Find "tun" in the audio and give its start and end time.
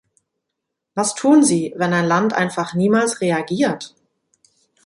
1.13-1.43